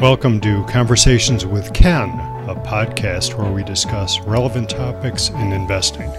[0.00, 2.08] Welcome to Conversations with Ken,
[2.48, 6.10] a podcast where we discuss relevant topics in investing.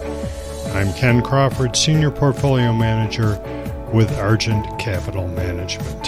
[0.75, 3.41] I'm Ken Crawford, Senior Portfolio Manager
[3.91, 6.03] with Argent Capital Management.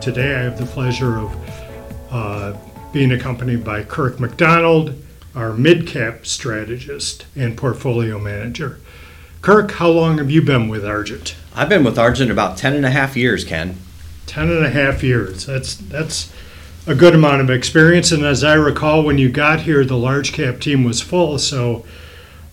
[0.00, 2.56] Today I have the pleasure of uh,
[2.90, 4.94] being accompanied by Kirk McDonald,
[5.34, 8.80] our mid cap strategist and portfolio manager.
[9.42, 11.36] Kirk, how long have you been with Argent?
[11.54, 13.76] I've been with Argent about 10 and a half years, Ken.
[14.30, 15.44] Ten and a half years.
[15.44, 16.32] That's that's
[16.86, 18.12] a good amount of experience.
[18.12, 21.36] And as I recall, when you got here, the large cap team was full.
[21.40, 21.84] So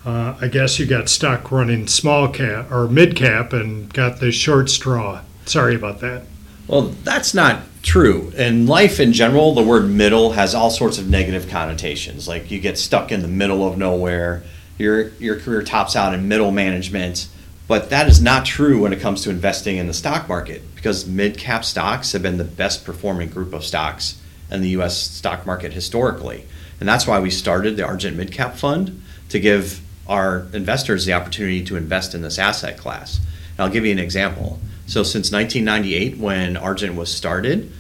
[0.04, 4.32] uh, I guess you got stuck running small cap or mid cap and got the
[4.32, 5.22] short straw.
[5.46, 6.24] Sorry about that.
[6.66, 8.32] Well, that's not true.
[8.36, 12.28] In life in general, the word middle has all sorts of negative connotations.
[12.28, 14.42] Like you get stuck in the middle of nowhere,
[14.80, 17.28] your, your career tops out in middle management.
[17.68, 21.06] But that is not true when it comes to investing in the stock market because
[21.06, 25.46] mid cap stocks have been the best performing group of stocks in the US stock
[25.46, 26.46] market historically.
[26.80, 31.14] And that's why we started the Argent Mid Cap Fund to give our investors the
[31.14, 33.18] opportunity to invest in this asset class.
[33.18, 34.60] And I'll give you an example.
[34.86, 37.72] So, since 1998, when Argent was started,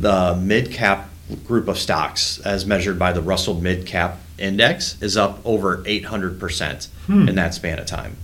[0.00, 1.10] the mid cap
[1.44, 6.88] group of stocks, as measured by the Russell Mid Cap Index, is up over 800%
[7.06, 7.28] hmm.
[7.28, 8.16] in that span of time.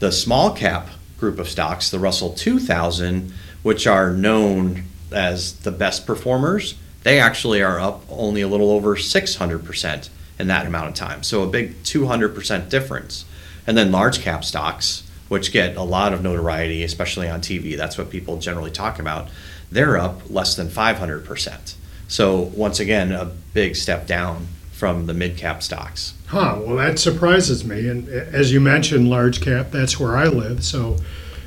[0.00, 6.06] The small cap group of stocks, the Russell 2000, which are known as the best
[6.06, 11.22] performers, they actually are up only a little over 600% in that amount of time.
[11.22, 13.24] So a big 200% difference.
[13.66, 17.96] And then large cap stocks, which get a lot of notoriety, especially on TV, that's
[17.96, 19.28] what people generally talk about,
[19.70, 21.74] they're up less than 500%.
[22.08, 26.14] So once again, a big step down from the mid cap stocks.
[26.26, 27.88] Huh, well, that surprises me.
[27.88, 30.64] And as you mentioned, large cap, that's where I live.
[30.64, 30.96] So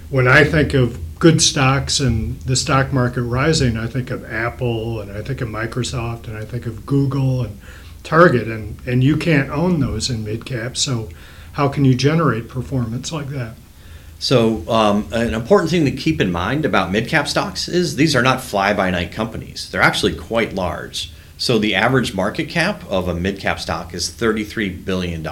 [0.10, 5.02] when I think of good stocks and the stock market rising, I think of Apple
[5.02, 7.60] and I think of Microsoft and I think of Google and
[8.04, 8.48] Target.
[8.48, 10.78] And, and you can't own those in mid cap.
[10.78, 11.10] So
[11.54, 13.56] how can you generate performance like that?
[14.20, 18.16] So, um, an important thing to keep in mind about mid cap stocks is these
[18.16, 19.70] are not fly by night companies.
[19.70, 21.12] They're actually quite large.
[21.38, 25.26] So the average market cap of a mid cap stock is $33 billion.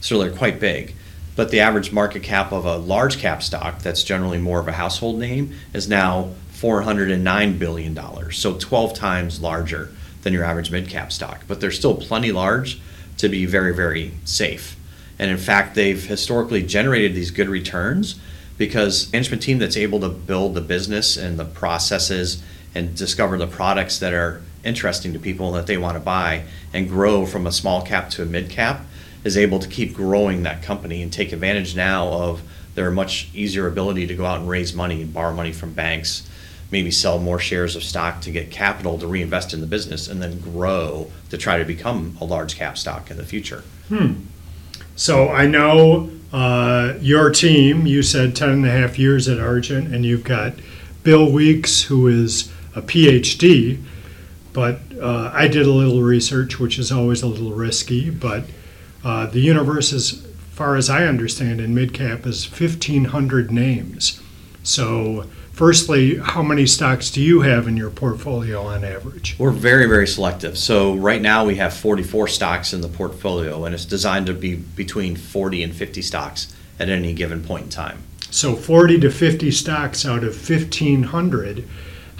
[0.00, 0.94] So they're quite big.
[1.34, 4.72] But the average market cap of a large cap stock, that's generally more of a
[4.72, 8.32] household name, is now $409 billion.
[8.32, 9.90] So 12 times larger
[10.22, 11.44] than your average mid cap stock.
[11.48, 12.80] But they're still plenty large
[13.16, 14.76] to be very, very safe.
[15.18, 18.20] And in fact, they've historically generated these good returns
[18.58, 22.42] because management team that's able to build the business and the processes
[22.74, 26.88] and discover the products that are interesting to people that they want to buy and
[26.88, 28.84] grow from a small cap to a mid cap
[29.24, 32.42] is able to keep growing that company and take advantage now of
[32.74, 36.28] their much easier ability to go out and raise money and borrow money from banks
[36.70, 40.22] maybe sell more shares of stock to get capital to reinvest in the business and
[40.22, 44.14] then grow to try to become a large cap stock in the future hmm.
[44.96, 49.94] so i know uh, your team you said 10 and a half years at argent
[49.94, 50.54] and you've got
[51.02, 53.78] bill weeks who is a phd
[54.52, 58.10] but uh, I did a little research, which is always a little risky.
[58.10, 58.44] But
[59.04, 64.20] uh, the universe, as far as I understand, in midcap is 1,500 names.
[64.62, 69.36] So, firstly, how many stocks do you have in your portfolio on average?
[69.38, 70.56] We're very, very selective.
[70.56, 74.56] So, right now we have 44 stocks in the portfolio, and it's designed to be
[74.56, 78.02] between 40 and 50 stocks at any given point in time.
[78.30, 81.68] So, 40 to 50 stocks out of 1,500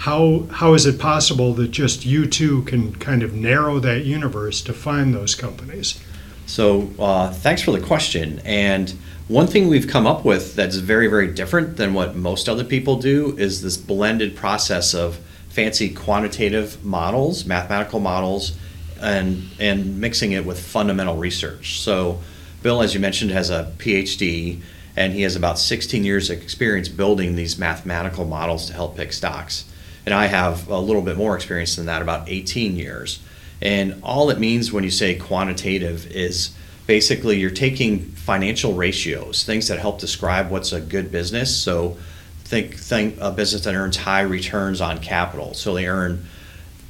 [0.03, 4.61] how how is it possible that just you two can kind of narrow that universe
[4.61, 5.97] to find those companies?
[6.45, 8.41] So uh, thanks for the question.
[8.43, 8.93] And
[9.29, 12.97] one thing we've come up with that's very very different than what most other people
[12.97, 18.57] do is this blended process of fancy quantitative models, mathematical models,
[18.99, 21.79] and and mixing it with fundamental research.
[21.79, 22.19] So
[22.61, 24.59] Bill, as you mentioned, has a PhD
[24.97, 29.13] and he has about 16 years of experience building these mathematical models to help pick
[29.13, 29.63] stocks
[30.05, 33.19] and I have a little bit more experience than that, about 18 years.
[33.61, 36.53] And all it means when you say quantitative is
[36.85, 41.55] basically you're taking financial ratios, things that help describe what's a good business.
[41.55, 41.97] So
[42.43, 45.53] think think a business that earns high returns on capital.
[45.53, 46.25] So they earn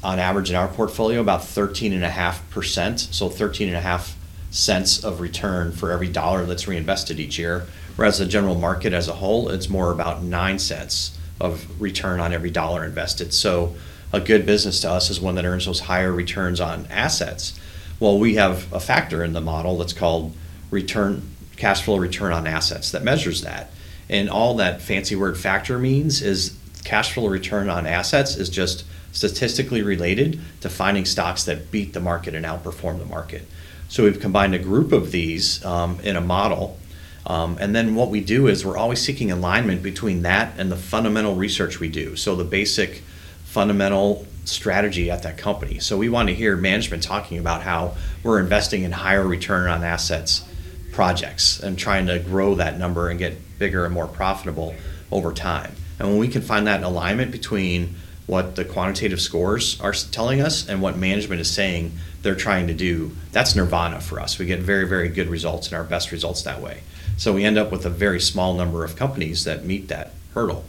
[0.04, 4.16] on average in our portfolio about 13.5%, so 13.5
[4.50, 7.66] cents of return for every dollar that's reinvested each year.
[7.96, 12.34] Whereas the general market as a whole, it's more about 9 cents of return on
[12.34, 13.34] every dollar invested.
[13.34, 13.76] So
[14.14, 17.60] a good business to us is one that earns those higher returns on assets.
[18.00, 20.34] Well, we have a factor in the model that's called
[20.72, 23.72] return cash flow return on assets that measures that.
[24.10, 28.86] And all that fancy word factor means is cash flow return on assets is just
[29.12, 33.48] statistically related to finding stocks that beat the market and outperform the market.
[33.90, 36.78] So we've combined a group of these um, in a model.
[37.26, 40.76] Um, and then what we do is we're always seeking alignment between that and the
[40.76, 42.16] fundamental research we do.
[42.16, 43.02] So the basic
[43.46, 45.80] fundamental strategy at that company.
[45.80, 49.84] So we want to hear management talking about how we're investing in higher return on
[49.84, 50.44] assets
[50.92, 54.76] projects and trying to grow that number and get bigger and more profitable
[55.12, 55.74] over time.
[56.00, 60.68] And when we can find that alignment between what the quantitative scores are telling us
[60.68, 61.92] and what management is saying
[62.22, 64.40] they're trying to do, that's nirvana for us.
[64.40, 66.82] We get very, very good results and our best results that way.
[67.18, 70.64] So we end up with a very small number of companies that meet that hurdle.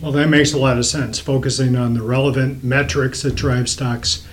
[0.00, 4.26] Well, that makes a lot of sense, focusing on the relevant metrics that drive stocks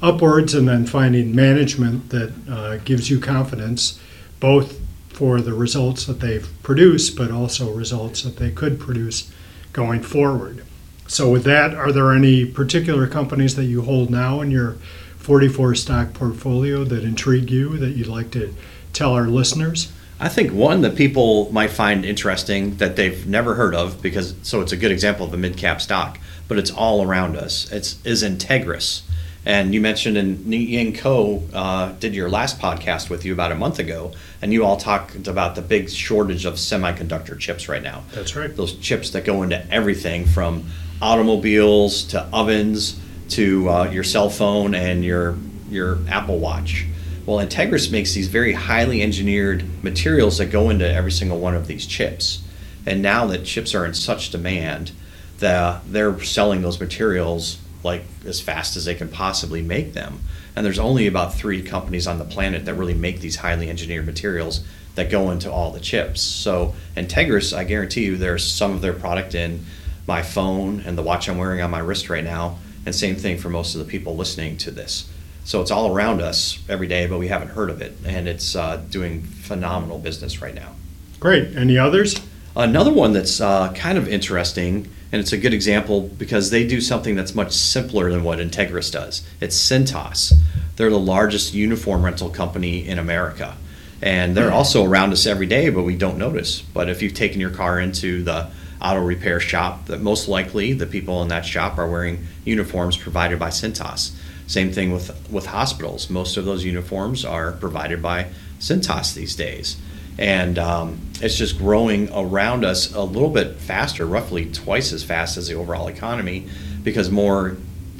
[0.00, 4.00] upwards and then finding management that uh, gives you confidence
[4.38, 9.32] both for the results that they've produced, but also results that they could produce
[9.72, 10.64] going forward.
[11.08, 14.76] So, with that, are there any particular companies that you hold now in your
[15.16, 18.54] 44 stock portfolio that intrigue you that you'd like to
[18.92, 19.90] tell our listeners?
[20.20, 24.60] I think one that people might find interesting that they've never heard of because so
[24.60, 27.70] it's a good example of a mid cap stock, but it's all around us.
[27.72, 29.02] It's is Entegris.
[29.46, 31.42] And you mentioned in Ying Co.
[31.54, 34.12] Uh, did your last podcast with you about a month ago,
[34.42, 38.02] and you all talked about the big shortage of semiconductor chips right now.
[38.12, 38.54] That's right.
[38.54, 40.66] Those chips that go into everything from
[41.00, 43.00] automobiles to ovens
[43.30, 45.36] to uh, your cell phone and your
[45.70, 46.86] your Apple Watch.
[47.26, 51.66] Well, Entegris makes these very highly engineered materials that go into every single one of
[51.66, 52.42] these chips.
[52.86, 54.92] And now that chips are in such demand,
[55.38, 60.20] that they're selling those materials like as fast as they can possibly make them.
[60.56, 64.06] And there's only about three companies on the planet that really make these highly engineered
[64.06, 64.64] materials
[64.96, 66.20] that go into all the chips.
[66.20, 69.64] So Entegris, I guarantee you, there's some of their product in
[70.08, 73.38] my phone and the watch I'm wearing on my wrist right now, and same thing
[73.38, 75.08] for most of the people listening to this.
[75.44, 78.56] So it's all around us every day, but we haven't heard of it, and it's
[78.56, 80.74] uh, doing phenomenal business right now.
[81.20, 81.56] Great.
[81.56, 82.20] Any others?
[82.56, 86.80] Another one that's uh, kind of interesting, and it's a good example because they do
[86.80, 89.26] something that's much simpler than what Entegris does.
[89.40, 90.34] It's Cintas.
[90.76, 93.56] They're the largest uniform rental company in America.
[94.02, 94.56] And they're hmm.
[94.56, 96.60] also around us every day, but we don't notice.
[96.60, 98.50] But if you've taken your car into the
[98.80, 103.38] auto repair shop, that most likely the people in that shop are wearing uniforms provided
[103.38, 104.14] by Cintas.
[104.46, 106.08] Same thing with with hospitals.
[106.08, 108.28] Most of those uniforms are provided by
[108.60, 109.76] Cintas these days,
[110.18, 115.36] and um, it's just growing around us a little bit faster, roughly twice as fast
[115.36, 116.48] as the overall economy,
[116.82, 117.56] because more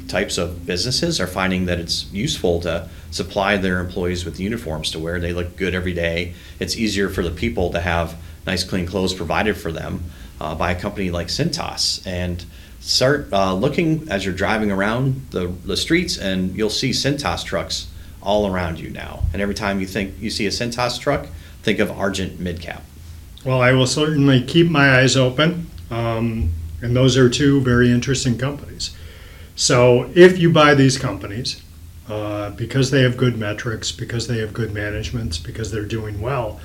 [0.07, 4.99] types of businesses are finding that it's useful to supply their employees with uniforms to
[4.99, 5.19] wear.
[5.19, 6.33] They look good every day.
[6.59, 10.03] It's easier for the people to have nice, clean clothes provided for them
[10.41, 12.05] uh, by a company like Cintas.
[12.05, 12.43] And
[12.79, 17.87] start uh, looking as you're driving around the, the streets, and you'll see Cintas trucks
[18.21, 19.23] all around you now.
[19.31, 21.27] And every time you think you see a Cintas truck,
[21.61, 22.81] think of Argent Midcap.
[23.45, 25.67] Well, I will certainly keep my eyes open.
[25.89, 26.51] Um,
[26.81, 28.95] and those are two very interesting companies.
[29.55, 31.61] So if you buy these companies,
[32.07, 36.59] uh, because they have good metrics, because they have good managements, because they're doing well,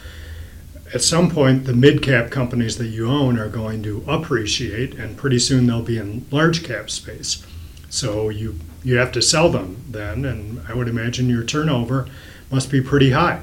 [0.95, 5.17] at some point the mid cap companies that you own are going to appreciate, and
[5.17, 7.45] pretty soon they'll be in large cap space.
[7.91, 12.09] So you you have to sell them then, and I would imagine your turnover
[12.51, 13.43] must be pretty high.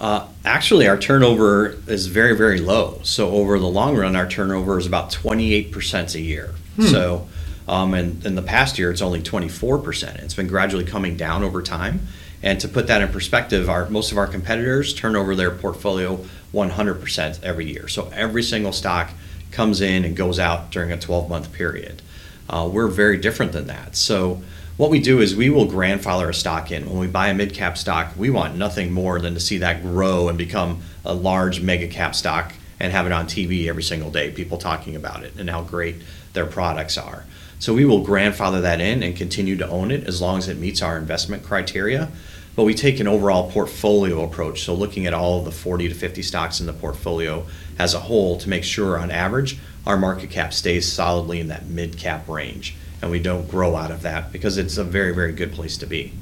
[0.00, 3.00] Uh, actually, our turnover is very, very low.
[3.02, 6.54] So over the long run, our turnover is about 28% a year.
[6.76, 6.82] Hmm.
[6.82, 7.28] So,
[7.66, 10.22] um, and in the past year, it's only 24%.
[10.22, 12.06] It's been gradually coming down over time.
[12.42, 16.24] And to put that in perspective, our most of our competitors turn over their portfolio
[16.54, 17.88] 100% every year.
[17.88, 19.10] So every single stock
[19.50, 22.00] comes in and goes out during a 12 month period.
[22.48, 23.96] Uh, we're very different than that.
[23.96, 24.42] So
[24.78, 26.88] what we do is we will grandfather a stock in.
[26.88, 29.82] When we buy a mid cap stock, we want nothing more than to see that
[29.82, 34.12] grow and become a large mega cap stock and have it on TV every single
[34.12, 35.96] day, people talking about it and how great
[36.32, 37.24] their products are.
[37.58, 40.58] So we will grandfather that in and continue to own it as long as it
[40.58, 42.08] meets our investment criteria.
[42.54, 45.94] But we take an overall portfolio approach, so looking at all of the 40 to
[45.94, 47.46] 50 stocks in the portfolio
[47.80, 51.66] as a whole to make sure, on average, our market cap stays solidly in that
[51.66, 55.32] mid cap range and we don't grow out of that because it's a very, very
[55.32, 56.12] good place to be.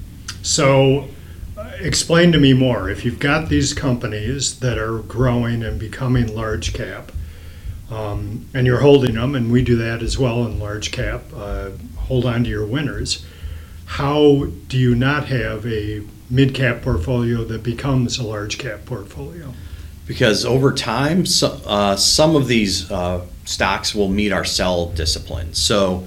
[0.43, 1.09] So,
[1.57, 2.91] uh, explain to me more.
[2.91, 7.13] If you've got these companies that are growing and becoming large cap,
[7.91, 11.71] um, and you're holding them, and we do that as well in large cap, uh,
[11.97, 13.25] hold on to your winners.
[13.87, 19.55] How do you not have a mid cap portfolio that becomes a large cap portfolio?
[20.07, 25.53] because over time, so, uh, some of these uh, stocks will meet our sell discipline.
[25.53, 26.07] So,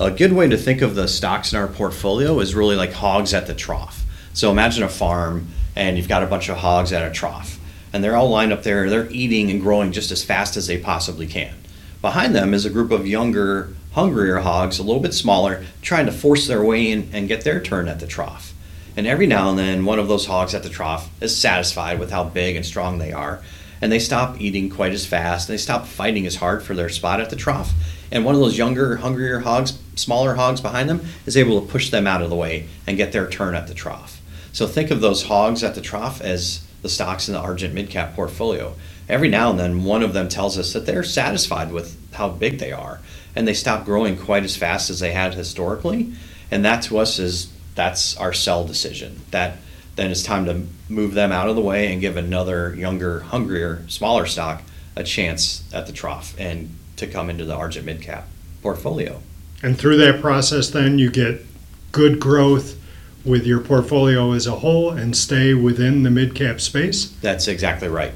[0.00, 3.34] a good way to think of the stocks in our portfolio is really like hogs
[3.34, 4.02] at the trough.
[4.32, 7.58] So, imagine a farm and you've got a bunch of hogs at a trough,
[7.92, 8.88] and they're all lined up there.
[8.88, 11.54] They're eating and growing just as fast as they possibly can.
[12.00, 16.12] Behind them is a group of younger, hungrier hogs, a little bit smaller, trying to
[16.12, 18.54] force their way in and get their turn at the trough.
[18.96, 22.10] And every now and then, one of those hogs at the trough is satisfied with
[22.10, 23.42] how big and strong they are,
[23.82, 25.46] and they stop eating quite as fast.
[25.46, 27.72] They stop fighting as hard for their spot at the trough.
[28.10, 31.90] And one of those younger, hungrier hogs, smaller hogs behind them, is able to push
[31.90, 34.20] them out of the way and get their turn at the trough.
[34.52, 38.14] So think of those hogs at the trough as the stocks in the Argent midcap
[38.14, 38.74] portfolio.
[39.08, 42.58] Every now and then, one of them tells us that they're satisfied with how big
[42.58, 43.00] they are,
[43.34, 46.12] and they stop growing quite as fast as they had historically.
[46.50, 49.20] And that to us is that's our sell decision.
[49.30, 49.58] That
[49.96, 53.84] then it's time to move them out of the way and give another younger, hungrier,
[53.88, 54.62] smaller stock
[54.96, 58.24] a chance at the trough and to come into the Argent midcap
[58.62, 59.20] portfolio.
[59.62, 61.44] And through that process, then you get
[61.92, 62.76] good growth
[63.24, 67.10] with your portfolio as a whole and stay within the mid cap space?
[67.20, 68.14] That's exactly right.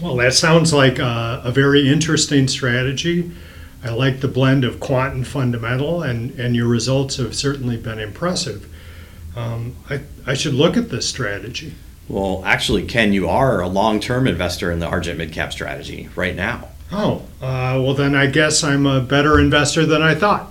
[0.00, 3.30] Well, that sounds like a, a very interesting strategy.
[3.82, 7.98] I like the blend of quant and fundamental, and, and your results have certainly been
[7.98, 8.68] impressive.
[9.36, 11.74] Um, I, I should look at this strategy.
[12.08, 16.36] Well, actually, Ken, you are a long term investor in the Argent midcap strategy right
[16.36, 16.68] now.
[16.92, 20.50] Oh, uh, well, then I guess I'm a better investor than I thought.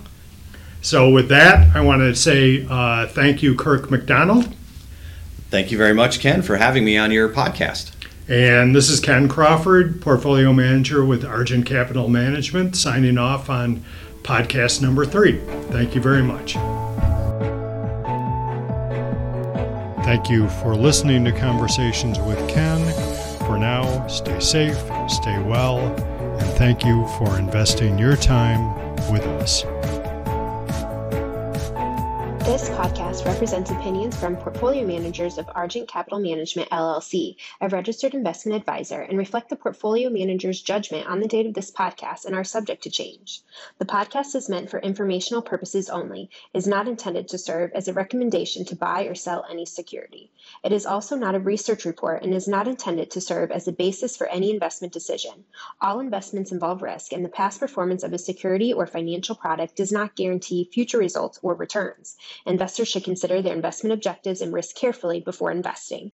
[0.82, 4.54] So, with that, I want to say uh, thank you, Kirk McDonald.
[5.50, 7.92] Thank you very much, Ken, for having me on your podcast.
[8.28, 13.84] And this is Ken Crawford, Portfolio Manager with Argent Capital Management, signing off on
[14.24, 15.40] podcast number three.
[15.70, 16.56] Thank you very much.
[20.04, 22.80] Thank you for listening to Conversations with Ken.
[23.48, 28.76] For now, stay safe, stay well, and thank you for investing your time
[29.10, 29.64] with us.
[32.74, 39.00] Podcast represents opinions from portfolio managers of Argent Capital Management LLC, a registered investment advisor,
[39.00, 42.82] and reflect the portfolio manager's judgment on the date of this podcast and are subject
[42.84, 43.42] to change.
[43.78, 47.94] The podcast is meant for informational purposes only, is not intended to serve as a
[47.94, 50.32] recommendation to buy or sell any security.
[50.64, 53.72] It is also not a research report and is not intended to serve as a
[53.72, 55.46] basis for any investment decision.
[55.80, 59.92] All investments involve risk, and the past performance of a security or financial product does
[59.92, 62.18] not guarantee future results or returns.
[62.64, 66.12] Investors should consider their investment objectives and risk carefully before investing.